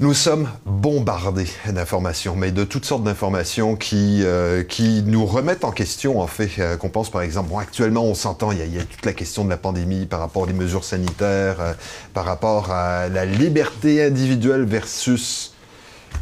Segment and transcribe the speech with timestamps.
[0.00, 5.72] Nous sommes bombardés d'informations, mais de toutes sortes d'informations qui, euh, qui nous remettent en
[5.72, 6.50] question, en fait.
[6.60, 9.44] Euh, qu'on pense, par exemple, bon, actuellement, on s'entend, il, y, a toute la question
[9.44, 11.72] de la pandémie par rapport aux mesures sanitaires, euh,
[12.14, 15.54] par rapport à la liberté individuelle versus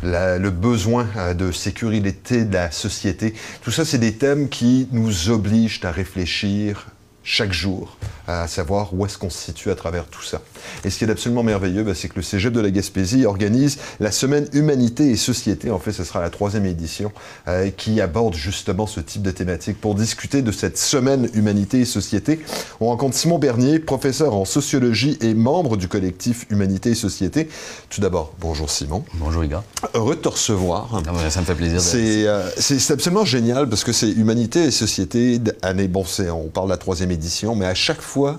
[0.02, 1.06] le besoin
[1.38, 3.34] de sécurité de la société.
[3.62, 6.86] Tout ça, c'est des thèmes qui nous obligent à réfléchir
[7.26, 7.98] chaque jour
[8.28, 10.40] à savoir où est-ce qu'on se situe à travers tout ça.
[10.84, 13.78] Et ce qui est absolument merveilleux, ben, c'est que le Cégep de la Gaspésie organise
[14.00, 15.70] la semaine Humanité et Société.
[15.70, 17.12] En fait, ce sera la troisième édition
[17.46, 19.80] euh, qui aborde justement ce type de thématique.
[19.80, 22.40] Pour discuter de cette semaine Humanité et Société,
[22.80, 27.48] on rencontre Simon Bernier, professeur en sociologie et membre du collectif Humanité et Société.
[27.90, 29.04] Tout d'abord, bonjour Simon.
[29.14, 29.62] Bonjour Igor.
[29.94, 30.88] Heureux de te recevoir.
[30.92, 31.80] Ah ça me fait plaisir.
[31.94, 35.88] Euh, c'est absolument génial parce que c'est Humanité et Société année.
[35.88, 37.15] Bon, on parle de la troisième édition,
[37.54, 38.38] mais à chaque fois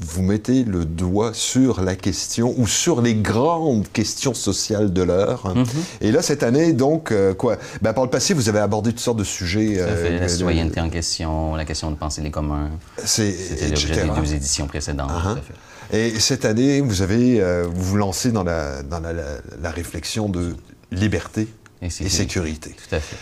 [0.00, 5.54] vous mettez le doigt sur la question ou sur les grandes questions sociales de l'heure.
[5.54, 5.66] Mhm.
[6.00, 7.56] Et là, cette année, donc, euh, quoi?
[7.82, 9.76] Ben, Par le passé, vous avez abordé toutes sortes de sujets.
[9.78, 12.70] Euh, la citoyenneté en question, la question de penser les communs.
[13.04, 15.10] C'était l'objet des deux éditions précédentes.
[15.10, 15.96] Uh-huh.
[15.96, 20.54] Et cette année, vous avez euh, vous vous lancez dans la, dans la, réflexion de
[20.92, 21.48] liberté
[21.82, 22.70] et sécurité.
[22.70, 23.16] Tout à fait.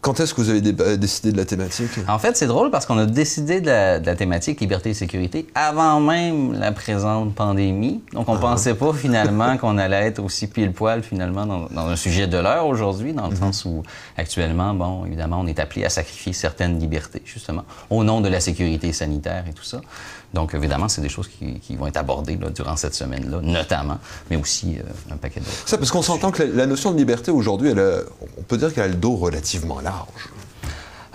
[0.00, 1.90] Quand est-ce que vous avez euh, décidé de la thématique?
[2.08, 6.00] En fait, c'est drôle parce qu'on a décidé de la, thématique liberté et sécurité avant
[6.00, 8.02] même la présente pandémie.
[8.12, 8.40] Donc, on ne ah.
[8.40, 13.12] pensait pas finalement qu'on allait être aussi pile-poil finalement dans, un sujet de l'heure aujourd'hui,
[13.12, 13.38] dans le mm-hmm.
[13.38, 13.82] sens où
[14.16, 18.40] actuellement, bon, évidemment, on est appelé à sacrifier certaines libertés, justement, au nom de la
[18.40, 19.80] sécurité sanitaire et tout ça.
[20.34, 23.98] Donc, évidemment, c'est des choses qui, vont être abordées durant cette semaine-là, notamment,
[24.30, 25.52] mais aussi euh, un paquet d'autres.
[25.64, 28.88] Ça, parce qu'on s'entend que la, notion de liberté aujourd'hui, on peut dire qu'elle a
[28.88, 30.28] le dos relativement large.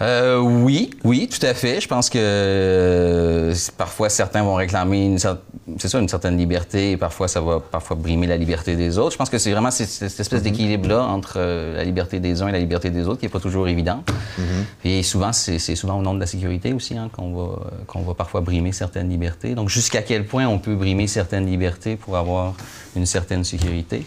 [0.02, 1.82] Euh, oui, oui, tout à fait.
[1.82, 6.98] Je pense que euh, parfois certains vont réclamer une, c'est ça, une certaine liberté et
[6.98, 9.12] parfois ça va parfois brimer la liberté des autres.
[9.12, 10.42] Je pense que c'est vraiment cette, espèce mm-hmm.
[10.42, 13.42] d'équilibre-là entre euh, la liberté des uns et la liberté des autres qui n'est pas
[13.42, 14.04] toujours évident.
[14.08, 14.44] Mm-hmm.
[14.86, 18.14] Et souvent, c'est, souvent au nom de la sécurité aussi hein, qu'on, va, qu'on va
[18.14, 19.54] parfois brimer certaines libertés.
[19.54, 22.54] Donc jusqu'à quel point on peut brimer certaines libertés pour avoir
[22.96, 24.06] une certaine sécurité?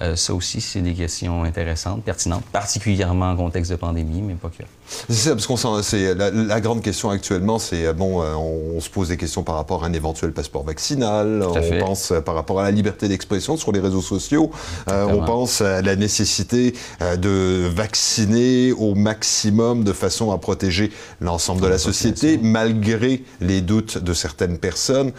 [0.00, 4.48] Euh, ça aussi, c'est des questions intéressantes, pertinentes, particulièrement en contexte de pandémie, mais pas
[4.48, 4.62] que.
[5.08, 8.80] C'est ça, parce qu'on sent, c'est la, grande question actuellement, c'est euh, bon, euh, on,
[8.80, 12.60] se pose des questions par rapport à un éventuel passeport vaccinal, on pense par rapport
[12.60, 14.52] à la liberté d'expression sur les réseaux sociaux,
[14.86, 21.66] on pense à la nécessité de vacciner au maximum de façon à protéger l'ensemble de
[21.66, 25.10] la société, malgré les doutes de certaines personnes.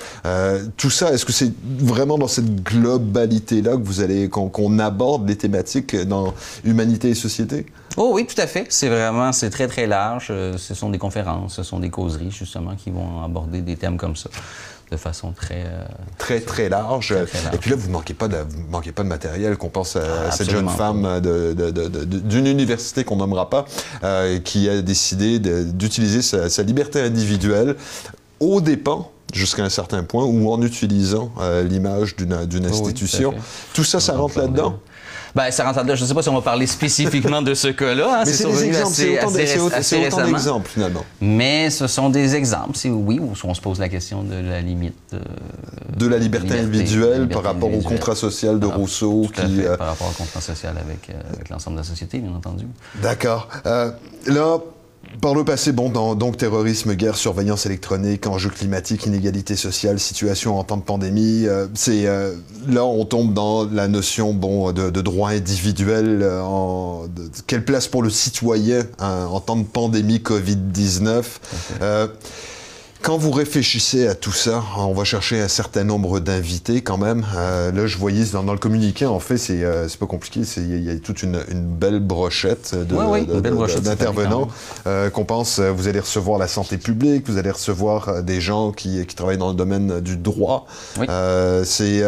[0.78, 5.28] tout ça, est-ce que c'est vraiment dans cette globalité-là que vous allez qu'on on aborde
[5.28, 7.66] les thématiques dans humanité et société?
[7.98, 8.66] Oh oui, tout à fait.
[8.70, 10.28] C'est vraiment, c'est très, très large.
[10.30, 13.98] Euh, ce sont des conférences, ce sont des causeries, justement, qui vont aborder des thèmes
[13.98, 14.30] comme ça
[14.92, 15.66] de façon très...
[15.66, 15.86] Euh,
[16.18, 17.16] très, très large.
[17.54, 18.38] Et puis là, vous ne manquez, pas de,
[18.72, 19.56] manquez pas de matériel.
[19.58, 23.66] Qu'on pense à cette jeune femme d'une université qu'on nommera pas,
[24.04, 27.76] euh, qui a décidé d'utiliser sa, sa, liberté individuelle
[28.40, 33.34] aux dépens jusqu'à un certain point ou en utilisant euh, l'image d'une institution.
[33.74, 34.80] tout, ça, ça rentre là-dedans?
[35.36, 35.96] Ben, ça rentre là-dedans.
[35.96, 38.22] Je ne sais pas si on va parler spécifiquement de ce cas-là.
[38.22, 38.24] Hein.
[38.26, 38.96] Mais c'est des exemples,
[39.82, 41.06] c'est autant d'exemples, finalement.
[41.22, 44.62] Mais ce sont des exemples, c'est oui, où on se pose la question de la
[44.62, 44.96] limite...
[45.14, 45.20] Euh,
[45.96, 49.28] de la liberté, individuelle par rapport au contrat social de Rousseau.
[49.34, 52.66] qui, euh, Par rapport au contrat social avec, avec l'ensemble de la société, bien entendu.
[53.02, 53.50] D'accord.
[54.26, 54.60] là,
[55.22, 60.64] par le passé, bon, donc terrorisme, guerre, surveillance électronique, enjeux climatiques, inégalité sociale, situation en
[60.64, 62.36] temps de pandémie, euh, c'est euh,
[62.68, 66.22] là on tombe dans la notion bon de, droit individuel.
[66.22, 67.08] Euh, en,
[67.48, 71.40] quelle place pour le citoyen hein, en temps de pandémie Covid 19
[73.02, 77.26] quand vous réfléchissez à tout ça, on va chercher un certain nombre d'invités quand même.
[77.36, 80.42] Euh, là, je voyais dans, dans, le communiqué, en fait, c'est euh, pas compliqué.
[80.58, 84.50] Il y, a toute une, une belle brochette d'intervenants
[84.86, 89.06] euh, qu'on pense, vous allez recevoir la santé publique, vous allez recevoir des gens qui,
[89.06, 90.66] qui travaillent dans le domaine du droit.
[91.64, 92.04] c'est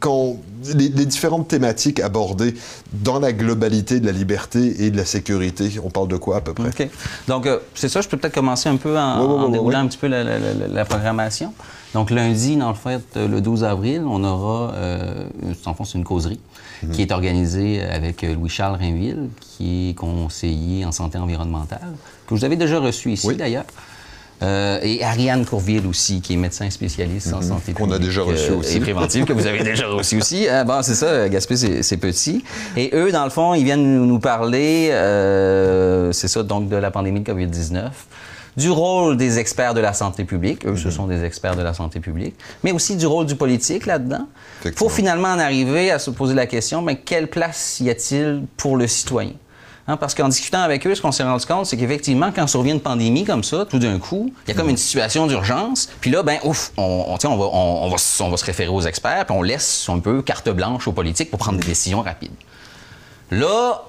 [0.00, 0.36] quand
[0.74, 2.54] les, différentes thématiques abordées
[2.92, 6.40] dans la globalité de la liberté et de la sécurité, on parle de quoi à
[6.40, 6.68] peu près?
[6.68, 6.88] OK.
[7.28, 10.22] Donc, c'est ça, je peux peut-être commencer un peu en, déroulant un petit peu la
[10.24, 10.31] la,
[10.84, 11.52] programmation.
[11.94, 15.24] Donc, lundi, dans le fait, le 12 avril, on aura, euh,
[15.66, 16.40] en fond, c'est une causerie
[16.80, 17.00] qui mhm.
[17.00, 21.80] est organisée avec Louis-Charles Rainville, qui est conseiller en santé environnementale,
[22.26, 23.64] que vous avez déjà reçu ici, d'ailleurs.
[24.42, 27.42] Euh, et Ariane Courville aussi, qui est médecin spécialiste en mhm.
[27.42, 28.78] santé Qu'on a déjà reçu euh, aussi.
[28.78, 30.48] Et préventive, que vous avez déjà reçu aussi.
[30.48, 32.42] Ah, bon, c'est ça, Gaspé, c'est petit.
[32.76, 34.88] Et eux, dans le fond, ils viennent nous parler,
[36.12, 37.90] c'est ça, donc de la pandémie de COVID-19
[38.56, 41.74] du rôle des experts de la santé publique, eux, ce sont des experts de la
[41.74, 44.26] santé publique, mais aussi du rôle du politique là-dedans,
[44.76, 48.76] pour finalement en arriver à se poser la question, mais quelle place y a-t-il pour
[48.76, 49.32] le citoyen?
[49.88, 52.74] Hein, parce qu'en discutant avec eux, ce qu'on s'est rendu compte, c'est qu'effectivement, quand survient
[52.74, 55.88] une pandémie comme ça, tout d'un coup, il y a comme une situation d'urgence.
[56.00, 58.82] Puis là, ben, ouf, on, on, on, va, on, va, on va se référer aux
[58.82, 62.30] experts, puis on laisse un peu carte blanche aux politiques pour prendre des décisions rapides.
[63.32, 63.82] Là,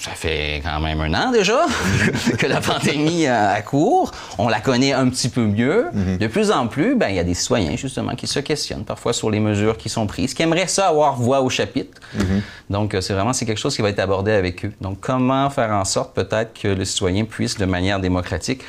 [0.00, 1.66] ça fait quand même un an déjà
[2.38, 4.12] que la pandémie a cours.
[4.38, 5.88] On la connaît un petit peu mieux.
[5.92, 6.16] Mhm.
[6.16, 9.12] De plus en plus, ben, il y a des citoyens, justement, qui se questionnent parfois
[9.12, 12.00] sur les mesures qui sont prises, qui aimeraient ça avoir voix au chapitre.
[12.14, 12.42] Mhm.
[12.70, 14.72] Donc, euh, c'est vraiment c'est quelque chose qui va être abordé avec eux.
[14.80, 18.62] Donc, comment faire en sorte peut-être que le citoyen puisse, de manière démocratique,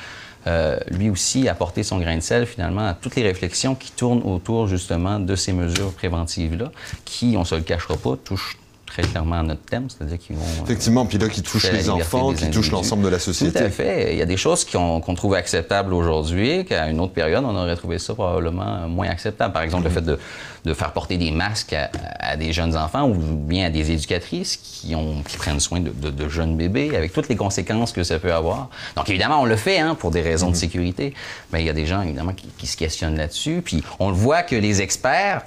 [0.48, 4.24] euh, lui aussi apporter son grain de sel finalement à toutes les réflexions qui tournent
[4.24, 6.72] autour justement de ces mesures préventives-là,
[7.06, 8.58] qui, on se le cachera pas, touchent
[8.92, 10.44] très clairement à notre thème, c'est-à-dire qu'ils vont...
[10.44, 13.60] Euh, Effectivement, puis là, qui touchent les enfants, qui touchent l'ensemble de la société.
[13.60, 14.12] Tout à fait.
[14.12, 17.78] Il y a des choses qu'on trouve acceptables aujourd'hui, qu'à une autre période, on aurait
[17.78, 19.54] trouvé ça probablement moins acceptable.
[19.54, 20.20] Par exemple, le fait de,
[20.66, 21.74] de, faire porter des masques
[22.20, 26.10] à, des jeunes enfants ou bien à des éducatrices qui, ont, qui prennent soin de,
[26.10, 28.70] de, jeunes bébés, avec toutes les conséquences que ça peut avoir.
[28.98, 30.60] Donc, évidemment, on le fait hein, pour des raisons de mhm.
[30.60, 31.14] sécurité,
[31.54, 33.62] mais il y a des gens, évidemment, qui, qui se questionnent là-dessus.
[33.64, 35.44] Puis, on le voit que les experts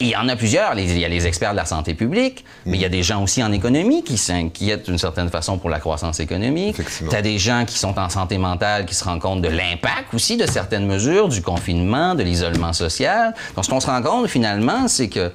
[0.00, 0.78] il y en a plusieurs.
[0.78, 3.22] Il y a les experts de la santé publique, mais il y a des gens
[3.22, 6.76] aussi en économie qui s'inquiètent d'une certaine façon pour la croissance économique.
[7.08, 10.12] Tu as des gens qui sont en santé mentale qui se rendent compte de l'impact
[10.12, 13.34] aussi de certaines mesures, du confinement, de l'isolement social.
[13.54, 15.32] Donc, ce qu'on se rend compte finalement, c'est que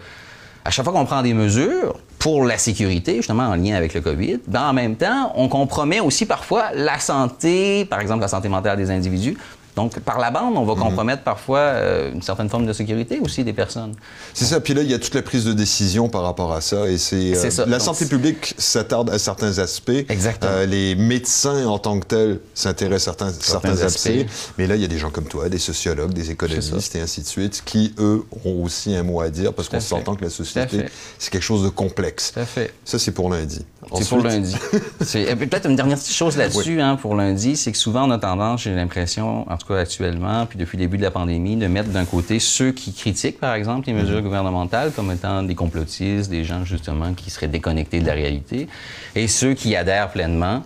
[0.65, 4.01] à chaque fois qu'on prend des mesures pour la sécurité, justement en lien avec le
[4.01, 8.49] COVID, ben en même temps, on compromet aussi parfois la santé, par exemple la santé
[8.49, 9.37] mentale des individus,
[9.79, 10.81] donc, par la bande, on va mhm.
[10.81, 13.95] compromettre parfois euh, une certaine forme de sécurité aussi des personnes.
[14.33, 14.59] C'est ça.
[14.59, 16.89] Puis là, il y a toute la prise de décision par rapport à ça.
[16.89, 20.03] Et c'est euh, la santé publique s'attarde à certains aspects.
[20.09, 20.51] Exactement.
[20.53, 24.25] Euh, les médecins en tant que tels s'intéressent à certains, certains, aspects.
[24.57, 27.21] Mais là, il y a des gens comme toi, des sociologues, des économistes et ainsi
[27.21, 30.29] de suite, qui eux ont aussi un mot à dire parce qu'on s'entend que la
[30.29, 30.87] société,
[31.17, 32.33] c'est quelque chose de complexe.
[32.33, 32.73] Tout à fait.
[32.83, 33.65] Ça, c'est pour lundi.
[33.95, 34.55] C'est pour lundi.
[34.99, 38.63] Peut-être une dernière petite chose là-dessus hein, pour lundi, c'est que souvent on a tendance,
[38.63, 42.05] j'ai l'impression, en tout actuellement, puis depuis le début de la pandémie, de mettre d'un
[42.05, 44.23] côté ceux qui critiquent, par exemple, les mesures mhm.
[44.23, 48.67] gouvernementales comme étant des complotistes, des gens, justement, qui seraient déconnectés de la réalité,
[49.15, 50.63] et ceux qui adhèrent pleinement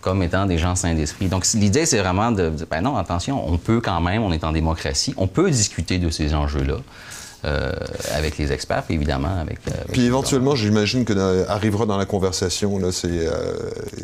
[0.00, 1.26] comme étant des gens sains d'esprit.
[1.26, 4.44] Donc, l'idée, c'est vraiment de dire, ben non, attention, on peut quand même, on est
[4.44, 6.76] en démocratie, on peut discuter de ces enjeux-là.
[7.46, 7.72] Euh,
[8.12, 9.60] avec les experts, puis évidemment avec.
[9.66, 13.54] Euh, puis éventuellement, j'imagine que arrivera dans la conversation, là, c'est euh,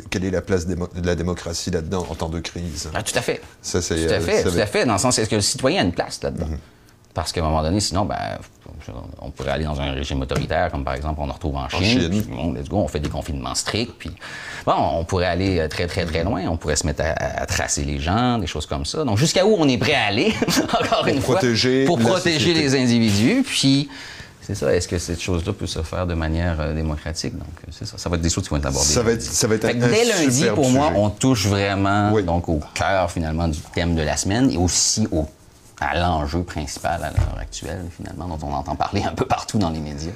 [0.09, 2.88] quelle est la place de la démocratie là-dedans en temps de crise?
[2.94, 3.43] Ah, tout à fait.
[3.61, 4.06] Ça, c'est.
[4.06, 4.87] Tout à fait, tout à fait.
[4.87, 6.47] Dans le sens, est-ce que le citoyen a une place là-dedans?
[6.47, 6.59] Mhm.
[7.17, 8.19] Parce qu'à un moment donné, sinon, ben,
[9.23, 12.11] on pourrait aller dans un régime autoritaire, comme par exemple on en retrouve en Chine.
[12.29, 13.95] bon, let's go, on fait des confinements stricts.
[13.99, 14.11] Puis,
[14.67, 16.43] bon, on pourrait aller euh, très, très, très loin.
[16.47, 19.03] On pourrait se mettre à, tracer les gens, des choses comme ça.
[19.03, 21.41] Donc, jusqu'à où on est prêt à aller, encore une fois,
[21.87, 23.43] pour protéger les individus.
[23.47, 23.89] Puis,
[24.43, 24.75] c'est ça.
[24.75, 27.33] Est-ce que cette chose-là peut se faire de manière euh, démocratique?
[27.33, 27.97] Donc, euh, c'est ça.
[27.97, 28.93] Ça va être des choses qui vont être abordées.
[28.93, 32.61] Ça va être, ça va être Dès lundi, pour moi, on touche vraiment donc, au
[32.75, 35.27] cœur, finalement, du thème de la semaine et aussi au
[35.81, 39.70] à l'enjeu principal à l'heure actuelle, finalement, dont on entend parler un peu partout dans
[39.70, 40.12] les médias.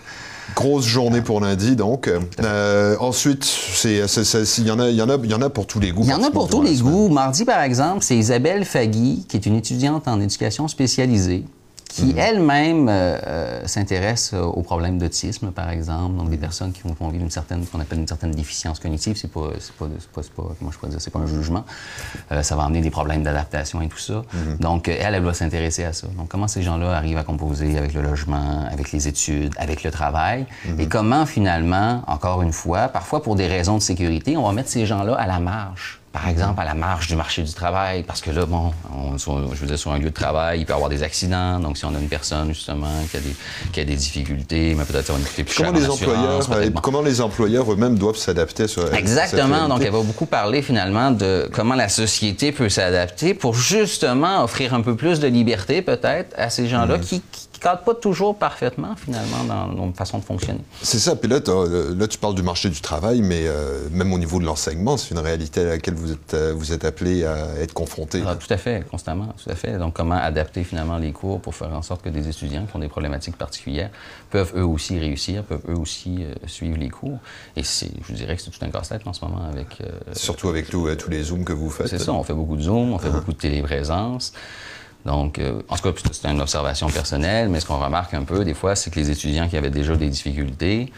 [0.56, 2.10] Grosse journée pour lundi, donc.
[2.40, 3.46] Euh, ensuite,
[3.84, 6.02] il y, en a, y, en a, y en a pour tous les goûts.
[6.04, 7.08] Il y en a pour tous les goûts.
[7.08, 11.44] Mardi, par exemple, c'est Isabelle Fagui, qui est une étudiante en éducation spécialisée,
[11.90, 12.19] qui mhm.
[12.19, 17.25] elle-même euh, euh, s'intéresse aux problèmes d'autisme, par exemple, donc des personnes qui vont vivre
[17.25, 20.70] une certaine, qu'on appelle une certaine déficience cognitive, c'est pas, c'est pas, pas, pas, comment
[20.70, 21.64] je pourrais dire, c'est pas un jugement.
[22.30, 24.23] Euh, ça va amener des problèmes d'adaptation et tout ça.
[24.32, 24.59] Mhm.
[24.61, 26.06] Donc, elle, elle doit s'intéresser à ça.
[26.16, 29.90] Donc, comment ces gens-là arrivent à composer avec le logement, avec les études, avec le
[29.90, 30.80] travail, mhm.
[30.80, 34.70] et comment finalement, encore une fois, parfois pour des raisons de sécurité, on va mettre
[34.70, 38.21] ces gens-là à la marge par exemple, à la marge du marché du travail, parce
[38.21, 40.75] que là, bon, on, je veux dire, sur un lieu de travail, il peut y
[40.75, 41.61] avoir des accidents.
[41.61, 43.37] Donc, si on a une personne, justement, qui a des,
[43.73, 46.71] qui a des difficultés, mais peut-être ça va nous coûter plus comment les employeurs, euh,
[46.83, 49.69] Comment les employeurs eux-mêmes doivent s'adapter sur Exactement.
[49.69, 54.75] Donc, elle va beaucoup parler, finalement, de comment la société peut s'adapter pour, justement, offrir
[54.75, 57.05] un peu plus de liberté, peut-être, à ces gens-là mhm.
[57.05, 57.23] qui
[57.61, 60.61] ne cadre pas toujours parfaitement, finalement, dans notre façon de fonctionner.
[60.83, 61.14] C'est ça.
[61.14, 64.38] Puis là, euh, là, tu parles du marché du travail, mais euh, même au niveau
[64.38, 67.75] de l'enseignement, c'est une réalité à laquelle vous êtes, euh, vous êtes appelé à être
[67.75, 68.23] confronté.
[68.26, 69.76] Ah, tout à fait, constamment, tout à fait.
[69.79, 72.81] Donc, comment adapter finalement les cours pour faire en sorte que des étudiants qui ont
[72.81, 73.90] des problématiques particulières
[74.31, 77.19] peuvent eux aussi réussir, peuvent eux aussi suivre les cours.
[77.57, 79.83] Et c'est, je dirais que c'est tout un casse-tête en ce moment avec...
[80.14, 81.88] Surtout avec tous les Zooms que vous faites.
[81.88, 83.12] C'est ça, on fait beaucoup de Zooms, on fait uh-huh.
[83.12, 84.33] beaucoup de téléprésence.
[85.07, 88.45] Donc, euh, en tout cas, c'est une observation personnelle, mais ce qu'on remarque un peu
[88.45, 90.92] des fois, c'est que les étudiants qui avaient déjà des difficultés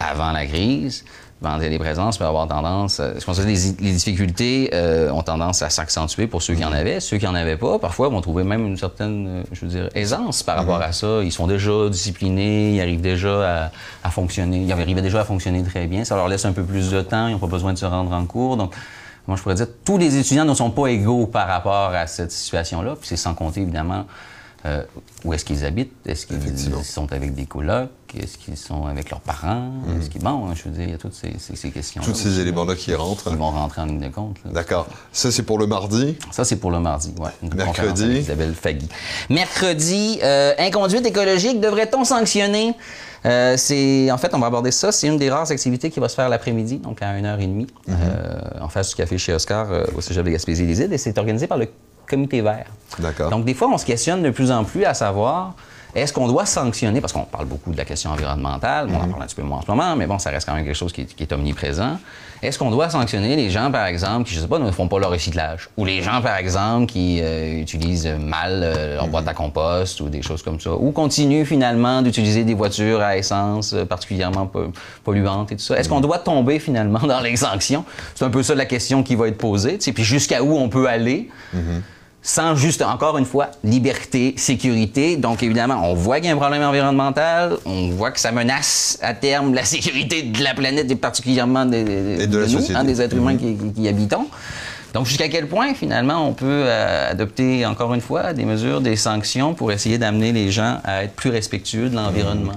[0.00, 1.04] avant la crise,
[1.50, 5.62] en téléprésence peut avoir tendance, euh, je pense que les, les difficultés euh, ont tendance
[5.62, 7.00] à s'accentuer pour ceux qui en avaient.
[7.00, 9.88] Ceux qui en avaient pas, parfois, vont trouver même une certaine, euh, je veux dire,
[9.94, 11.22] aisance par rapport à ça.
[11.22, 13.70] Ils sont déjà disciplinés, ils arrivent déjà à,
[14.04, 16.04] à fonctionner, ils arrivaient déjà à fonctionner très bien.
[16.04, 18.12] Ça leur laisse un peu plus de temps, ils n'ont pas besoin de se rendre
[18.12, 18.56] en cours.
[18.56, 18.74] Donc,
[19.26, 22.32] moi, je pourrais dire, tous les étudiants ne sont pas égaux par rapport à cette
[22.32, 22.96] situation-là.
[22.98, 24.04] Puis c'est sans compter, évidemment,
[24.64, 24.82] euh,
[25.24, 25.92] où est-ce qu'ils habitent?
[26.06, 27.88] Est-ce qu'ils sont avec des colocs?
[28.16, 29.70] Est-ce qu'ils sont avec leurs parents?
[29.98, 30.22] Est-ce qu'ils...
[30.22, 32.74] Bon, je veux dire, il y a toutes ces, ces- ces questions Tous ces éléments-là
[32.76, 33.30] qui rentrent.
[33.30, 34.36] qui vont rentrer en ligne de compte.
[34.44, 34.86] D'accord.
[35.12, 36.16] Ça, c'est pour le mardi?
[36.30, 37.12] Ça, c'est pour le mardi.
[37.42, 38.18] Une Mercredi.
[38.18, 38.88] Isabelle Fagui.
[39.30, 42.74] Mercredi, euh, inconduite écologique, devrait-on sanctionner?
[43.24, 44.92] Euh, c'est, en fait, on va aborder ça.
[44.92, 48.68] C'est une des rares activités qui va se faire l'après-midi, donc à 1h30, euh, en
[48.68, 51.68] face du café chez Oscar euh, au Cégep de Gaspésie-les-Îles, et c'est organisé par le
[52.08, 52.66] Comité vert.
[52.98, 53.30] D'accord.
[53.30, 55.54] Donc, des fois, on se questionne de plus en plus à savoir
[55.94, 59.22] est-ce qu'on doit sanctionner, parce qu'on parle beaucoup de la question environnementale, on en parle
[59.22, 60.92] un petit peu moins en ce moment, mais bon, ça reste quand même quelque chose
[60.92, 61.98] qui est, qui est omniprésent.
[62.42, 64.98] Est-ce qu'on doit sanctionner les gens, par exemple, qui, je sais pas, ne font pas
[64.98, 65.68] leur recyclage?
[65.76, 70.08] Ou les gens, par exemple, qui euh, utilisent mal euh, leur boîte à compost ou
[70.08, 70.72] des choses comme ça?
[70.74, 74.72] Ou continuent finalement d'utiliser des voitures à essence euh, particulièrement po-
[75.04, 75.78] polluantes et tout ça?
[75.78, 77.84] Est-ce qu'on doit tomber finalement dans les sanctions?
[78.16, 79.78] C'est un peu ça la question qui va être posée.
[79.78, 79.92] tu sais.
[79.92, 81.28] Puis jusqu'à où on peut aller?
[82.24, 85.16] Sans juste, encore une fois, liberté, sécurité.
[85.16, 88.98] Donc, évidemment, on voit qu'il y a un problème environnemental, on voit que ça menace
[89.02, 91.76] à terme la sécurité de la planète et particulièrement de,
[92.20, 94.26] Et de nous, hein, des êtres humains qui, qui- y habitons.
[94.94, 98.94] Donc, jusqu'à quel point, finalement, on peut euh, adopter, encore une fois, des mesures, des
[98.94, 102.52] sanctions pour essayer d'amener les gens à être plus respectueux de l'environnement?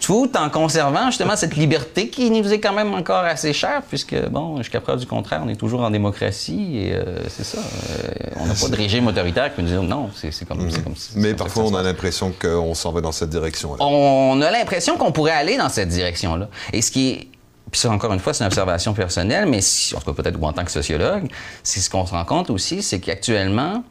[0.00, 4.16] Tout en conservant justement cette liberté qui nous est quand même encore assez chère, puisque,
[4.30, 7.58] bon, jusqu'à preuve du contraire, on est toujours en démocratie et euh, c'est ça.
[7.58, 10.68] euh, on n'a pas de régime autoritaire qui peut nous dire non, c'est c'est comme,
[10.70, 13.84] c'est Mais ça parfois, on ça a l'impression qu'on s'en va dans cette direction-là.
[13.84, 16.48] on a l'impression qu'on pourrait aller dans cette direction-là.
[16.72, 17.28] Et ce qui est.
[17.70, 20.40] Puis ça, encore une fois, c'est une observation personnelle, mais si, en tout cas peut-être
[20.40, 21.28] ou en tant que sociologue,
[21.62, 23.84] c'est ce qu'on se rend compte aussi, c'est qu'actuellement,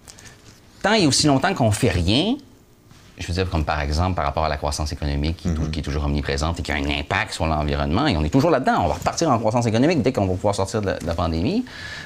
[0.84, 2.36] tant et aussi longtemps qu'on fait rien,
[3.20, 5.70] je veux dire, comme par exemple par rapport à la croissance économique qui, est tou-
[5.70, 8.50] qui est toujours omniprésente et qui a un impact sur l'environnement, et on est toujours
[8.50, 11.06] là-dedans, on va repartir en croissance économique dès qu'on va pouvoir sortir de la, de
[11.06, 11.66] la pandémie,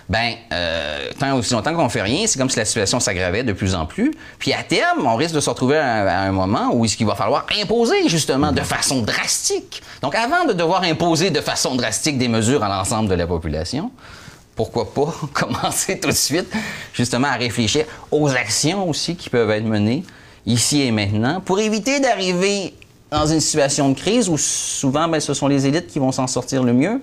[0.09, 3.53] ben, euh, tant aussi longtemps qu'on fait rien, c'est comme si la situation s'aggravait de
[3.53, 4.11] plus en plus.
[4.39, 7.15] Puis à terme, on risque de se retrouver à, à un moment où il va
[7.15, 9.81] falloir imposer justement de façon drastique.
[10.01, 13.91] Donc avant de devoir imposer de façon drastique des mesures à l'ensemble de la population,
[14.55, 16.51] pourquoi pas commencer tout de suite
[16.93, 20.03] justement à réfléchir aux actions aussi qui peuvent être menées
[20.45, 22.73] ici et maintenant pour éviter d'arriver
[23.11, 26.25] dans une situation de crise où souvent ben, ce sont les élites qui vont s'en
[26.25, 26.99] sortir le mieux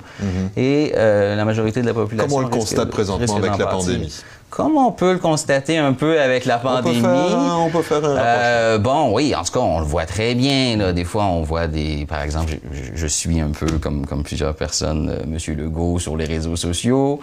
[0.57, 2.29] et euh, la majorité de la population.
[2.29, 4.13] Comme on le risque- constate présentement risque avec la pandémie?
[4.51, 7.01] Comme on peut le constater un peu avec la On peut pandémie.
[7.03, 10.35] faire on peut faire un Euh, bon, oui, en tout cas, on le voit très
[10.35, 10.77] bien.
[10.77, 10.93] Là.
[10.93, 12.05] Des fois, on voit des.
[12.07, 15.39] Par exemple, je, je- je suis un peu comme, comme plusieurs personnes, euh, M.
[15.57, 17.21] Legault sur les réseaux sociaux.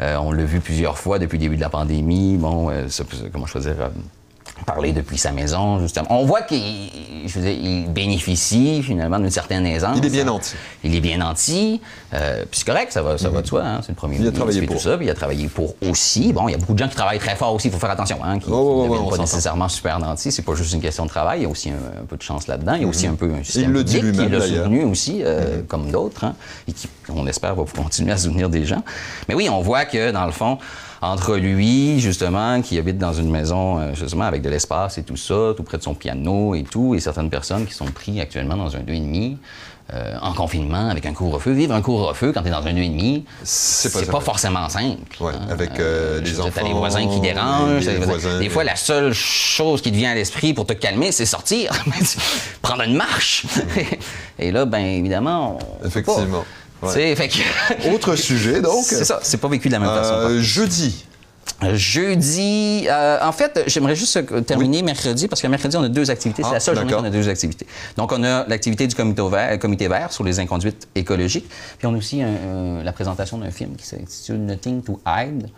[0.00, 2.36] Euh, on l'a vu plusieurs fois depuis le début de la pandémie.
[2.38, 3.88] Bon, ça, comment choisir euh,
[4.66, 6.06] parler depuis sa maison, justement.
[6.10, 6.62] On voit qu'il
[7.26, 9.96] je veux dire, il bénéficie finalement d'une certaine aisance.
[9.98, 10.54] Il est bien nanti.
[10.84, 11.80] Il est bien nanti.
[12.12, 13.62] Euh, puis c'est correct, ça va, ça va de soi.
[13.64, 13.80] Hein?
[13.82, 14.76] C'est le premier Il a travaillé pour.
[14.76, 14.96] tout ça.
[14.96, 16.32] Puis il a travaillé pour aussi.
[16.32, 17.68] Bon, il y a beaucoup de gens qui travaillent très fort aussi.
[17.68, 18.18] Il faut faire attention.
[18.22, 20.30] Hein, qui Oh, oh, ne oh, deviennent on pas nécessairement super nantis.
[20.32, 21.40] C'est pas juste une question de travail.
[21.40, 22.74] Il y a aussi un, un peu de chance là-dedans.
[22.74, 23.72] Il y a aussi un peu un système Mhm.
[23.72, 25.66] le dit qui l'a soutenu aussi, euh, Mhm.
[25.66, 26.34] comme d'autres, hein,
[26.68, 28.82] et qui, on espère, va continuer à soutenir des gens.
[29.28, 30.58] Mais oui, on voit que, dans le fond,
[31.02, 35.16] entre lui, justement, qui habite dans une maison, euh, justement, avec de l'espace et tout
[35.16, 38.56] ça, tout près de son piano et tout, et certaines personnes qui sont prises actuellement
[38.56, 39.36] dans un 2,5,
[39.92, 41.52] euh, en confinement, avec un couvre-feu.
[41.52, 44.96] Vivre un couvre-feu quand tu es dans un 2,5, C'est pas c'est pas forcément simple.
[45.20, 45.46] Ouais, hein.
[45.50, 47.84] avec, euh, les je veux dire, t'as les enfants, voisins qui dérangent.
[47.84, 50.64] les- les voisins, des fois, les- la seule chose qui te vient à l'esprit pour
[50.64, 51.70] te calmer, c'est sortir,
[52.62, 53.44] prendre une marche.
[54.38, 56.44] Et là, ben évidemment, on pas.
[56.86, 57.14] Ouais.
[57.16, 58.84] Fait que- Autre sujet, donc.
[58.84, 60.14] C'est ça, c'est pas vécu de la même façon.
[60.14, 61.04] Euh, jeudi.
[61.74, 66.42] Jeudi, euh, en fait, j'aimerais juste terminer mercredi, parce que mercredi, on a deux activités.
[66.42, 67.66] C'est Ah, la seule journée qu'on a deux activités.
[67.96, 71.48] Donc, on a l'activité du comité vert, euh, comité vert sur les inconduites écologiques.
[71.78, 75.48] Puis, on a aussi un- la présentation d'un film qui s'intitule Nothing to Hide,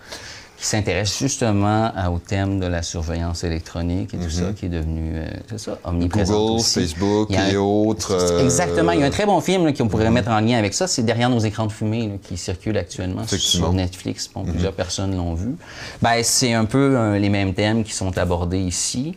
[0.67, 4.69] qui s'intéresse justement à- au thème de la surveillance électronique et tout ça, qui est
[4.69, 6.39] devenu, euh, c'est ça, omniprésent Mhm.
[6.41, 6.81] Google, aussi.
[6.81, 8.91] Facebook un- et autres, euh, Exactement.
[8.91, 10.89] Il y a un très bon film qu'on pourrait mettre en lien avec ça.
[10.89, 14.29] C'est Derrière nos écrans de fumée là, qui circule actuellement sur Netflix.
[14.35, 15.55] Bon, Plusieurs personnes l'ont vu.
[16.03, 19.17] Ben, c'est un peu euh, les mêmes thèmes qui sont abordés ici,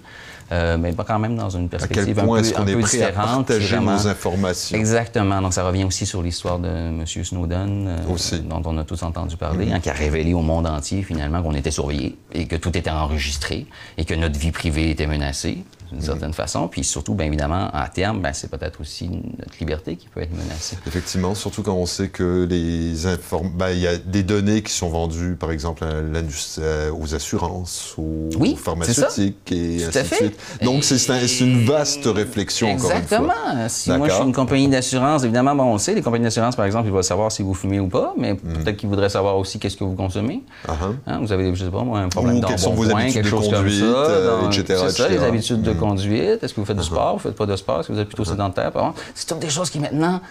[0.52, 2.62] euh, mais pas quand même dans une À quel perspective un point peu, est-ce qu'on
[2.64, 3.50] un est peu prêt à différente.
[3.50, 4.78] est partager vraiment- nos informations?
[4.78, 5.42] Exactement.
[5.42, 7.06] Donc, ça revient aussi sur l'histoire de M.
[7.06, 8.40] Snowden, euh, Aussi.
[8.42, 11.54] Dont on a tous entendu parler, hein, qui a révélé au monde entier, finalement, qu'on
[11.56, 13.66] était surveillé et que tout était enregistré
[13.98, 15.60] et que notre vie privée était menacée.
[15.92, 16.68] D'une certaine façon.
[16.68, 20.36] Puis surtout, bien évidemment, à terme, ben, c'est peut-être aussi notre liberté qui peut être
[20.36, 20.78] menacée.
[20.88, 23.50] Effectivement, surtout quand on sait que les inform...
[23.56, 27.96] ben, il y a des données qui sont vendues, par exemple, à euh, aux assurances,
[27.98, 30.16] aux Oui, pharmaceutiques et Tout ainsi à de fait.
[30.16, 30.40] suite.
[30.64, 33.18] Donc, c'est c'est un- c'est une vaste réflexion, encore une fois.
[33.20, 33.68] Exactement.
[33.68, 36.56] Si moi je suis une compagnie d'assurance, évidemment, bon, on le sait, les compagnies d'assurance,
[36.56, 38.38] par exemple, ils veulent savoir si vous fumez ou pas, mais Mm.
[38.38, 40.44] peut-être qu'ils voudraient savoir aussi qu'est-ce que vous consommez.
[40.68, 40.86] Ah, ah.
[41.08, 43.80] Hein, vous avez, je sais pas, moi, un problème d'embonpoint, quelque de chose comme conduite,
[43.80, 43.86] ça.
[43.86, 45.20] euh, donc, etc., C'est ça, etc.
[45.20, 45.64] les habitudes Mm.
[45.64, 46.44] de conduite?
[46.44, 46.86] Est-ce que vous faites du Uh-huh.
[46.86, 48.72] sport, vous faites pas de sport, est-ce que vous êtes plutôt sédentaire?
[48.72, 49.02] par exemple?
[49.16, 50.22] C'est toutes des choses qui maintenant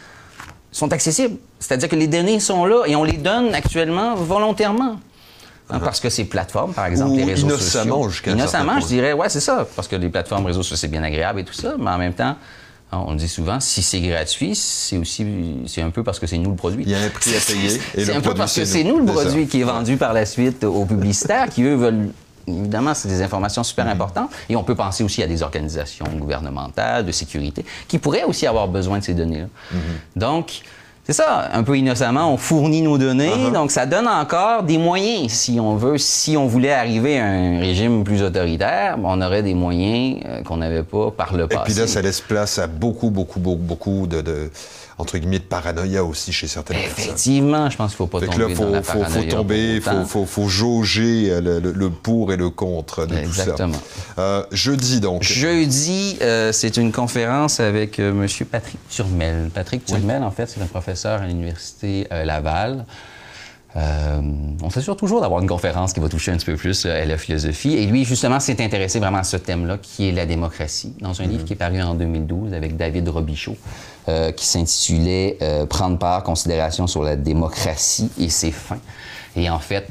[0.71, 1.37] sont accessibles.
[1.59, 4.99] C'est-à-dire que les données sont là et on les donne actuellement volontairement.
[5.71, 7.15] Hein, Parce que ces plateformes, par exemple, Uh-huh.
[7.15, 8.09] Ou les réseaux innocemment sociaux.
[8.11, 9.67] jusqu'à Innocemment, je dirais, ouais, c'est ça.
[9.77, 12.15] Parce que les plateformes réseaux sociaux, c'est bien agréable et tout ça, mais en même
[12.15, 12.37] temps,
[12.91, 15.27] hein, on dit souvent, si c'est gratuit, c'est aussi,
[15.67, 16.85] c'est un peu parce que c'est nous le produit.
[16.87, 18.99] Il y a un prix à payer C'est un peu parce que c'est nous.
[19.01, 19.13] le ça.
[19.13, 22.09] produit qui est vendu par la suite aux publicitaires qui, eux, veulent.
[22.49, 23.91] Évidemment, c'est des informations super Mm-hmm.
[23.93, 24.31] importantes.
[24.49, 28.69] Et on peut penser aussi à des organisations gouvernementales, de sécurité, qui pourraient aussi avoir
[28.69, 29.47] besoin de ces données-là.
[29.73, 30.19] Mm-hmm.
[30.21, 30.61] Donc,
[31.05, 33.53] c'est ça, un peu innocemment, on fournit nos données, Uh-huh.
[33.53, 35.97] donc ça donne encore des moyens, si on veut.
[35.97, 40.59] Si on voulait arriver à un régime plus autoritaire, on aurait des moyens euh, qu'on
[40.59, 41.63] n'avait pas par le Et passé.
[41.65, 44.51] puis là, ça laisse place à beaucoup, beaucoup, beaucoup, beaucoup de, de-
[44.99, 47.05] entre guillemets, de paranoïa aussi chez certaines personnes.
[47.05, 49.23] Effectivement, je pense qu'il ne faut pas Fait tomber là, faut, dans la faut, faut
[49.23, 53.73] tomber, faut, faut, faut jauger euh, le, le- le pour et le contre de Exactement.
[53.73, 53.81] tout
[54.17, 54.21] ça.
[54.23, 55.23] Euh, jeudi, donc.
[55.23, 58.27] Jeudi, euh, c'est une conférence avec euh, M.
[58.51, 59.51] Patrick Turmel.
[59.55, 62.85] Patrick Turmel, en fait, c'est un professeur à l'Université euh, Laval.
[63.79, 64.21] Euh,
[64.63, 67.05] on s'assure toujours d'avoir une conférence qui va toucher un petit peu plus euh, à
[67.05, 67.75] la philosophie.
[67.75, 71.27] Et lui, justement, s'est intéressé vraiment à ce thème-là, qui est la démocratie, dans un
[71.27, 73.57] livre qui est paru en 2012 avec David Robichaud,
[74.09, 78.81] euh, qui s'intitulait euh, Prendre part, considération sur la démocratie et ses fins.
[79.37, 79.89] Et en fait,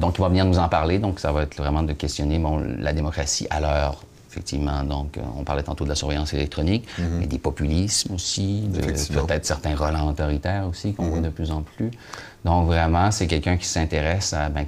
[0.00, 0.98] donc, il va venir nous en parler.
[0.98, 4.02] Donc, ça va être vraiment de questionner bon, la démocratie à l'heure.
[4.36, 6.86] Effectivement, donc, euh, on parlait tantôt de la surveillance électronique,
[7.18, 8.80] mais des populismes aussi, de-
[9.26, 11.90] peut-être certains relents autoritaires aussi qu'on voit de plus en plus.
[12.44, 14.66] Donc, vraiment, c'est quelqu'un qui s'intéresse à ben,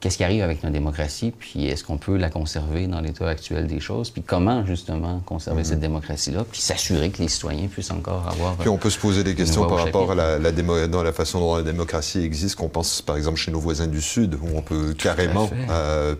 [0.00, 3.66] qu'est-ce qui arrive avec notre démocratie, puis est-ce qu'on peut la conserver dans l'état actuel
[3.66, 8.26] des choses, puis comment, justement, conserver cette démocratie-là, puis s'assurer que les citoyens puissent encore
[8.26, 8.54] avoir...
[8.56, 11.12] Puis on peut se poser des questions par rapport à la, la démo- dans la
[11.12, 14.56] façon dont la démocratie existe, qu'on pense par exemple chez nos voisins du Sud, où
[14.56, 16.14] on peut carrément euh,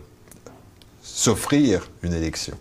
[1.14, 2.55] s'offrir une élection.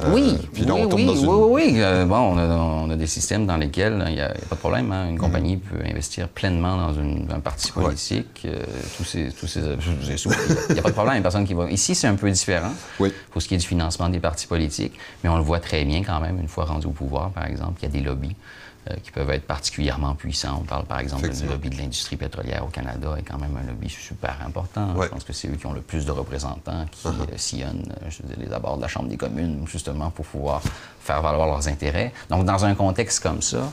[0.00, 1.28] Euh, Oui, puis là, oui, on tombe oui, dans oui, une...
[1.28, 1.82] oui, oui.
[1.82, 4.60] Euh, bon, on a, on a des systèmes dans lesquels il n'y a, pas de
[4.60, 4.90] problème.
[4.90, 5.08] hein.
[5.10, 7.84] Une compagnie peut investir pleinement dans une- un parti Ouais.
[7.84, 8.42] politique.
[8.46, 8.64] euh,
[8.96, 10.28] tous ces, tous ces, je- je- je-
[10.70, 11.14] il n'y a pas de problème.
[11.14, 11.70] Il y a personne qui va.
[11.70, 12.72] Ici, c'est un peu différent
[13.30, 16.02] pour ce qui est du financement des partis politiques, mais on le voit très bien
[16.02, 18.34] quand même une fois rendu au pouvoir, par exemple, il y a des lobbies.
[18.88, 20.58] Euh, qui peuvent être particulièrement puissants.
[20.62, 23.66] On parle par exemple du lobby de l'industrie pétrolière au Canada, est quand même un
[23.66, 24.94] lobby super important.
[24.94, 25.06] Ouais.
[25.06, 27.22] Je pense que c'est eux qui ont le plus de représentants qui Uh-huh.
[27.22, 30.62] euh, sillonnent euh, dire, les abords de la Chambre des communes, justement, pour pouvoir
[31.00, 32.12] faire valoir leurs intérêts.
[32.28, 33.72] Donc, dans un contexte comme ça,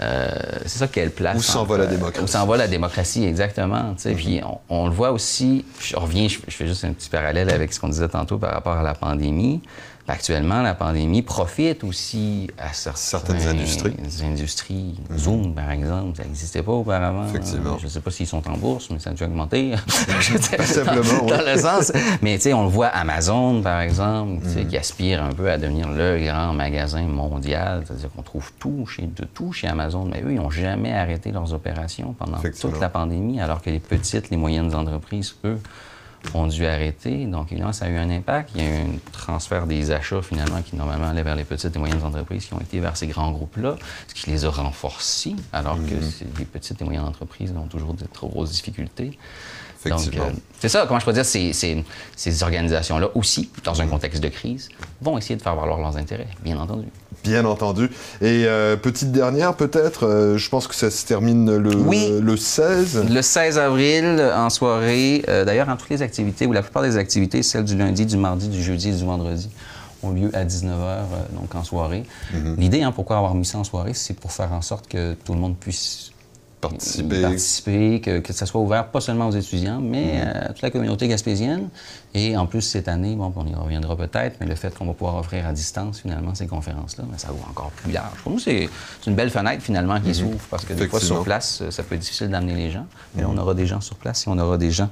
[0.00, 0.30] euh,
[0.62, 1.36] c'est ça quelle place.
[1.36, 2.24] Où s'en va la démocratie?
[2.24, 3.94] Où s'en va la démocratie, exactement.
[4.16, 7.50] Puis on, on le voit aussi, je reviens, je, je fais juste un petit parallèle
[7.50, 9.60] avec ce qu'on disait tantôt par rapport à la pandémie.
[10.10, 13.94] Actuellement, la pandémie profite aussi à Certaines industries.
[14.24, 14.98] industries.
[15.16, 17.28] Zoom, par exemple, ça n'existait pas auparavant.
[17.28, 17.78] Effectivement.
[17.78, 19.74] Je ne sais pas s'ils sont en bourse, mais ça a dû augmenter.
[20.64, 21.44] Simplement, dans oui.
[21.54, 21.92] le sens.
[22.22, 25.58] Mais tu sais, on le voit Amazon, par exemple, sais, qui aspire un peu à
[25.58, 27.84] devenir le grand magasin mondial.
[27.86, 30.06] C'est-à-dire qu'on trouve tout chez, de tout chez Amazon.
[30.06, 33.78] Mais eux, ils n'ont jamais arrêté leurs opérations pendant toute la pandémie, alors que les
[33.78, 35.60] petites, les moyennes entreprises, eux,
[36.34, 37.24] ont dû arrêter.
[37.26, 38.50] Donc, évidemment, ça a eu un impact.
[38.54, 41.74] Il y a eu un transfert des achats, finalement, qui normalement allaient vers les petites
[41.74, 43.76] et moyennes entreprises, qui ont été vers ces grands groupes-là,
[44.08, 46.38] ce qui les a renforcés, alors que Mm-hmm.
[46.38, 49.18] les petites et moyennes entreprises ont toujours de trop grosses difficultés.
[49.86, 50.26] Donc, Effectivement.
[50.26, 51.52] euh, c'est ça, comment je peux dire, c'est-
[52.16, 54.68] ces organisations-là aussi, dans un contexte de crise,
[55.00, 56.86] vont essayer de faire valoir leurs intérêts, bien entendu.
[57.24, 57.84] Bien entendu.
[58.20, 62.08] Et euh, petite dernière, peut-être, euh, je pense que ça se termine le, Oui.
[62.20, 63.06] le 16.
[63.10, 67.42] Le 16 avril, en soirée, d'ailleurs, en toutes les activités, ou la plupart des activités,
[67.42, 69.48] celles du lundi, du mardi, du jeudi et du vendredi,
[70.02, 72.04] ont lieu à 19h, donc en soirée.
[72.58, 75.32] L'idée, hein, pourquoi avoir mis ça en soirée, c'est pour faire en sorte que tout
[75.34, 76.09] le monde puisse
[76.60, 77.22] Participer.
[77.22, 80.70] participer, que, que ça soit ouvert pas seulement aux étudiants, mais euh, à toute la
[80.70, 81.68] communauté gaspésienne.
[82.12, 84.92] Et en plus, cette année, bon, on y reviendra peut-être, mais le fait qu'on va
[84.92, 88.18] pouvoir offrir à distance, finalement, ces conférences-là, ben, ça ouvre encore plus large.
[88.22, 88.68] Pour nous, c'est
[89.06, 91.94] une belle fenêtre, finalement, qui s'ouvre, parce que des fois, sur place, euh, ça peut
[91.94, 92.86] être difficile d'amener les gens.
[93.14, 94.90] Mais on aura des gens sur place et on aura des gens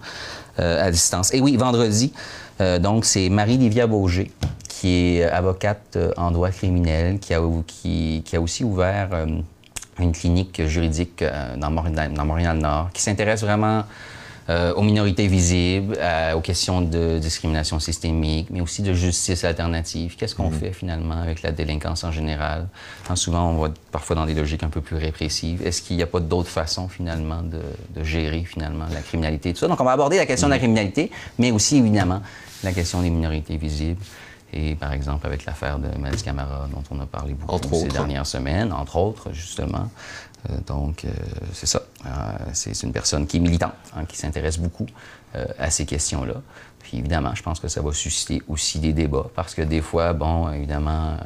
[0.60, 1.34] euh, à distance.
[1.34, 2.12] Et oui, vendredi,
[2.60, 4.30] euh, donc, c'est Marie-Livia Beaugé,
[4.68, 9.26] qui est avocate euh, en droit criminel, qui a, qui, qui a aussi ouvert euh,
[10.00, 13.84] une clinique juridique euh, dans, Montréal-Nord, qui s'intéresse vraiment
[14.50, 15.98] euh, aux minorités visibles,
[16.34, 20.16] aux questions de discrimination systémique, mais aussi de justice alternative.
[20.16, 20.58] Qu'est-ce qu'on mm-hmm.
[20.58, 22.66] fait finalement avec la délinquance en général?
[23.10, 25.66] Hein, souvent, on va parfois dans des logiques un peu plus répressives.
[25.66, 29.52] Est-ce qu'il n'y a pas d'autres façons finalement de, gérer finalement la criminalité?
[29.52, 29.68] Tout ça?
[29.68, 30.60] Donc, on va aborder la question de la mm-hmm.
[30.60, 32.22] criminalité, mais aussi évidemment
[32.64, 34.00] la question des minorités visibles.
[34.52, 38.26] Et par exemple, avec l'affaire de Malice Camara, dont on a parlé beaucoup ces dernières
[38.26, 39.90] semaines, entre autres, justement.
[40.48, 41.08] Euh, donc, euh,
[41.52, 41.82] c'est ça.
[42.06, 42.10] Euh,
[42.52, 44.86] c'est une personne qui est militante, hein, qui s'intéresse beaucoup
[45.58, 46.36] à ces questions-là.
[46.78, 50.14] Puis évidemment, je pense que ça va susciter aussi des débats parce que des fois,
[50.14, 51.18] bon, évidemment,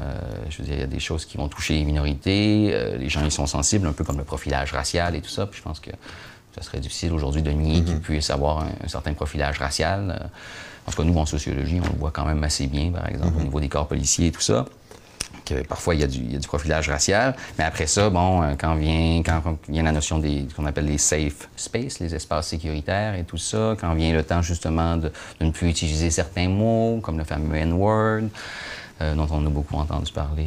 [0.50, 3.24] je veux dire, il y a des choses qui vont toucher les minorités, les gens
[3.24, 5.46] y sont sensibles, un peu comme le profilage racial et tout ça.
[5.46, 5.92] Puis je pense que
[6.56, 8.00] ça serait difficile aujourd'hui de nier qu'il mm-hmm.
[8.00, 10.28] puisse avoir un, certain profilage racial.
[10.86, 13.34] En tout cas, nous, en sociologie, on le voit quand même assez bien, par exemple,
[13.36, 13.44] au mhm.
[13.44, 14.66] niveau des corps policiers et tout ça.
[15.44, 17.34] Que parfois, il y, a du, profilage racial.
[17.58, 20.98] Mais après ça, bon, euh, quand vient, quand, vient la notion des, qu'on appelle les
[20.98, 25.44] safe spaces, les espaces sécuritaires et tout ça, quand vient le temps, justement, de, de
[25.44, 28.28] ne plus utiliser certains mots, comme le fameux N-word,
[29.02, 30.46] euh, dont on a beaucoup entendu parler.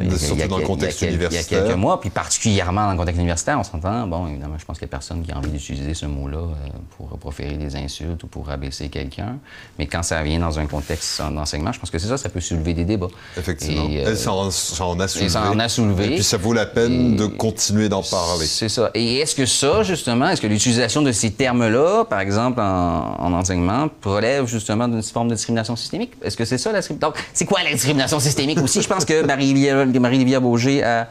[0.00, 1.44] il, y a, dans le contexte universitaire.
[1.50, 4.06] Il y a quelques mois, puis particulièrement dans le contexte universitaire, on s'entend.
[4.06, 6.68] Bon, évidemment, je pense qu'il n'y a personne qui a envie d'utiliser ce mot-là euh,
[6.96, 9.38] pour proférer des insultes ou pour rabaisser quelqu'un.
[9.78, 12.40] Mais quand ça vient dans un contexte d'enseignement, je pense que c'est ça, ça peut
[12.40, 13.08] soulever des débats.
[13.36, 13.88] Effectivement.
[13.88, 15.26] Et, euh, ça, en, a soulevé.
[15.26, 16.06] Et ça en a soulevé.
[16.06, 18.46] Et puis ça vaut la peine de continuer d'en parler.
[18.46, 18.90] C'est ça.
[18.94, 23.32] Et est-ce que ça, justement, est-ce que l'utilisation de ces termes-là, par exemple en, en
[23.32, 26.12] enseignement, relève justement d'une forme de discrimination systémique?
[26.22, 28.82] Est-ce que c'est ça la Donc, c'est quoi la discrimination systémique aussi.
[28.82, 31.08] Je pense que Marie-Livia Marie Beaugé a,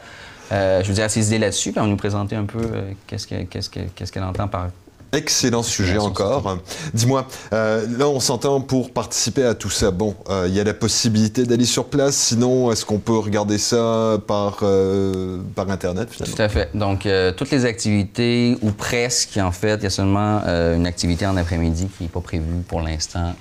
[0.52, 1.72] euh, je veux dire, ses idées là-dessus.
[1.72, 4.68] Puis on nous présenter un peu euh, qu'est-ce qu'elle entend par
[5.14, 6.58] Excellent sujet encore.
[6.92, 9.92] Dis-moi, euh, là on s'entend pour participer à tout ça.
[9.92, 12.16] Bon, euh, il y a la possibilité d'aller sur place.
[12.16, 16.36] Sinon, est-ce qu'on peut regarder ça par, euh, par Internet finalement?
[16.36, 16.70] Tout à fait.
[16.74, 21.36] Donc, toutes les activités, ou presque en fait, il y a seulement une activité en
[21.36, 23.34] après-midi qui n'est pas prévue pour l'instant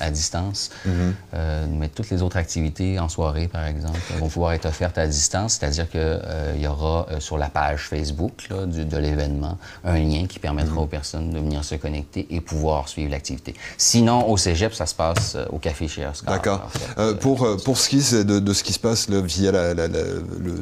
[0.00, 0.70] à distance.
[0.86, 1.66] Mm-hmm.
[1.78, 5.58] mais toutes les autres activités en soirée, par exemple, vont pouvoir être offertes à distance.
[5.58, 10.82] C'est-à-dire qu'il y aura sur la page Facebook de l'événement un lien qui permettra mm-hmm.
[10.82, 13.54] aux personnes de venir se connecter et pouvoir suivre l'activité.
[13.76, 16.34] Sinon, au cégep, ça se passe euh, au café chez Oscar.
[16.34, 16.70] D'accord.
[16.98, 19.74] Euh, pour, euh, pour ce qui est de, ce qui se passe là, via la,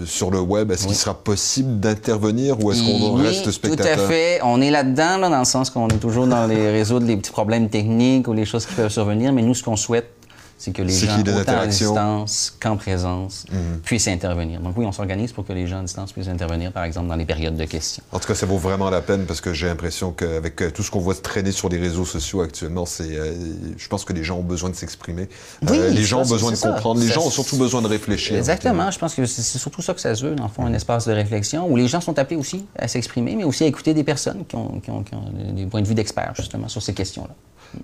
[0.04, 3.96] sur le web, est-ce qu'il sera possible d'intervenir ou est-ce qu'on reste spectateur?
[3.96, 4.40] Tout à fait.
[4.42, 7.30] On est là-dedans, là, dans le sens qu'on est toujours dans les réseaux des petits
[7.30, 10.17] problèmes techniques ou les choses qui peuvent survenir, mais nous, ce qu'on souhaite,
[10.58, 13.78] c'est que les gens, autant à distance qu'en présence, mhm.
[13.78, 14.60] puissent intervenir.
[14.60, 17.14] Donc oui, on s'organise pour que les gens à distance puissent intervenir, par exemple, dans
[17.14, 18.02] les périodes de questions.
[18.10, 20.82] En tout cas, ça vaut vraiment la peine parce que j'ai l'impression qu'avec euh, tout
[20.82, 23.34] ce qu'on voit traîner sur les réseaux sociaux actuellement, c'est, euh,
[23.76, 25.28] je pense que les gens ont besoin de s'exprimer.
[25.62, 27.00] Oui, euh, les gens ont besoin de comprendre.
[27.00, 28.36] Les gens ont surtout besoin de réfléchir.
[28.36, 28.90] Exactement.
[28.90, 31.06] Je pense que c'est surtout ça que ça se veut, dans le fond, un espace
[31.06, 34.04] de réflexion où les gens sont appelés aussi à s'exprimer, mais aussi à écouter des
[34.04, 35.04] personnes qui ont, qui ont
[35.52, 37.34] des points de vue d'experts, justement, sur ces questions-là.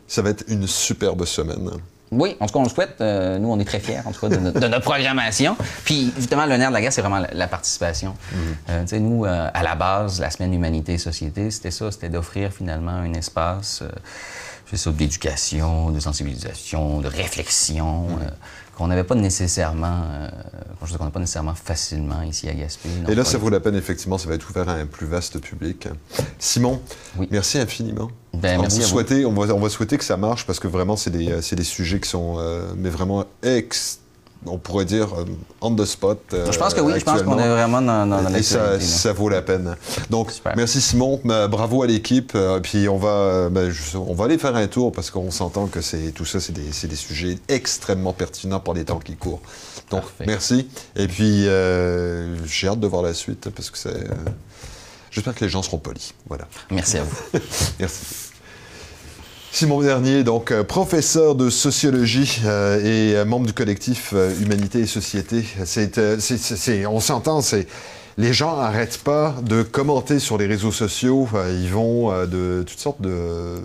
[0.09, 1.71] Ça va être une superbe semaine.
[2.11, 3.01] Oui, en tout cas, on le souhaite.
[3.01, 5.57] Euh, nous, on est très fiers, en tout cas, de, notre, programmation.
[5.85, 8.15] Puis, justement, le nerf de la guerre, c'est vraiment la, participation.
[8.33, 8.39] Mhm.
[8.71, 11.91] Euh, tu sais, nous, euh, à la base, la Semaine Humanité et Société, c'était ça,
[11.91, 13.83] c'était d'offrir finalement un espace,
[14.77, 18.09] je sais d'éducation, de sensibilisation, de réflexion.
[18.09, 18.31] Mhm
[18.77, 20.29] qu'on n'avait pas nécessairement, euh,
[20.97, 22.89] qu'on n'a pas nécessairement facilement ici à Gaspé.
[23.09, 25.39] Et là, ça vaut la peine, effectivement, ça va être ouvert à un plus vaste
[25.41, 25.89] public.
[26.39, 26.81] Simon,
[27.31, 28.11] merci infiniment.
[28.33, 31.11] Ben, merci vous on, va, on va souhaiter que ça marche parce que vraiment, c'est
[31.11, 34.01] des, des, sujets qui sont euh, mais vraiment ex
[34.47, 35.25] on pourrait dire, euh,
[35.61, 36.19] on the spot.
[36.33, 39.29] je pense que oui, je pense qu'on est vraiment dans, dans Et ça, ça, vaut
[39.29, 39.77] la peine.
[40.11, 42.33] Donc, merci Simon, bravo à l'équipe.
[42.35, 45.81] Euh, puis on va, ben, on va aller faire un tour parce qu'on s'entend que
[45.81, 49.43] c'est tout ça, c'est des, des, sujets extrêmement pertinents pour les temps qui courent.
[49.91, 50.69] Donc, merci.
[50.97, 54.07] Et puis, euh, j'ai hâte de voir la suite parce que c'est.
[55.11, 56.13] J'espère que les gens seront polis.
[56.27, 56.49] Voilà.
[56.71, 57.39] Merci à vous.
[57.79, 58.33] merci.
[59.55, 64.13] Simon Dernier, donc euh, professeur de sociologie euh, et euh, membre du collectif
[64.43, 65.45] Humanité et Société.
[65.65, 67.69] C'est, on s'entend, c'est
[68.19, 71.29] les gens n'arrêtent pas de commenter sur les réseaux sociaux.
[71.63, 73.61] ils vont de toutes sortes de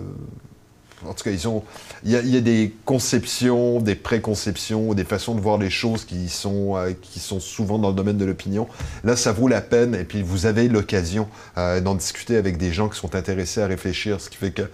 [1.04, 1.64] en tout cas, ils ont,
[2.04, 6.76] il y, a, des conceptions, des préconceptions, des façons de voir les choses qui sont,
[7.00, 8.68] qui sont souvent dans le domaine de l'opinion.
[9.02, 11.26] Là, ça vaut la peine, et puis vous avez l'occasion
[11.56, 14.68] d'en discuter avec des gens qui sont intéressés à réfléchir, ce qui fait que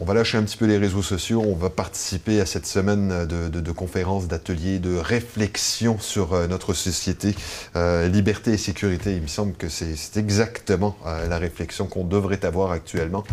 [0.00, 3.26] on va lâcher un petit peu les réseaux sociaux, on va participer à cette semaine
[3.26, 7.34] de, conférences, d'ateliers, de réflexion sur euh, notre société,
[7.74, 9.16] euh, liberté et sécurité.
[9.16, 13.24] Il me semble que c'est exactement euh, la réflexion qu'on devrait avoir actuellement.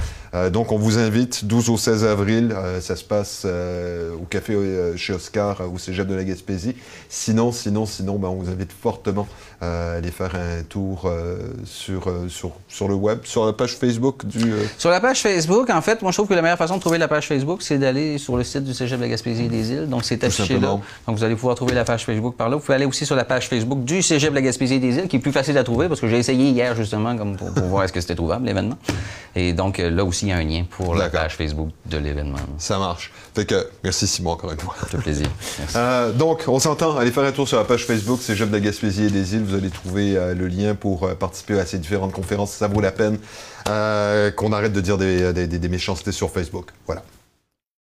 [0.51, 4.55] donc on vous invite 12 au 16 avril, ça se passe au café
[4.97, 6.75] chez Oscar au Cégep de la Gaspésie.
[7.09, 9.27] Sinon, sinon, sinon, ben, on vous invite fortement
[9.61, 11.09] à aller faire un tour
[11.65, 14.53] sur, sur, sur le web, sur la page Facebook du...
[14.77, 16.79] Sur la page Facebook, en fait, moi je trouve que la meilleure la façon de
[16.79, 19.71] trouver la page Facebook, c'est d'aller sur le site du Cégep de la Gaspésie des
[19.71, 19.89] Îles.
[19.89, 20.69] Donc, c'est affiché là.
[20.69, 22.55] Donc, vous allez pouvoir trouver la page Facebook par là.
[22.55, 25.09] Vous pouvez aller aussi sur la page Facebook du Cégep de la Gaspésie des Îles,
[25.09, 27.83] qui est plus facile à trouver parce que j'ai essayé hier, justement, comme pour, voir
[27.83, 28.77] est-ce que c'était trouvable, l'événement.
[29.35, 31.97] Et donc, euh, là aussi, il y a un lien pour la page Facebook de
[31.97, 32.37] l'événement.
[32.57, 33.11] Ça marche.
[33.35, 34.75] Fait que, merci Simon, encore une fois.
[34.89, 35.27] Ça plaisir.
[35.75, 36.95] Euh, donc, on s'entend.
[36.95, 39.43] Allez faire un tour sur la page Facebook Cégep de la Gaspésie et des Îles.
[39.43, 42.51] Vous allez trouver euh, le lien pour participer à ces différentes conférences.
[42.51, 43.17] Ça vaut la peine.
[43.65, 46.71] Qu'on arrête de dire des méchancetés sur Facebook.
[46.85, 47.03] Voilà.